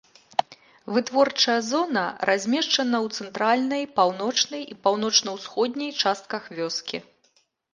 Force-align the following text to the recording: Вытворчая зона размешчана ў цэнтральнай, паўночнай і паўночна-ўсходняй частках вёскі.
Вытворчая 0.93 1.57
зона 1.71 2.05
размешчана 2.29 2.97
ў 3.07 3.21
цэнтральнай, 3.21 3.83
паўночнай 4.01 4.61
і 4.77 4.79
паўночна-ўсходняй 4.87 5.91
частках 6.01 6.43
вёскі. 6.63 6.97